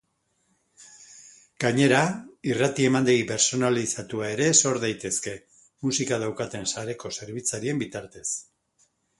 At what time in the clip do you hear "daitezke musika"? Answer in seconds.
4.87-6.21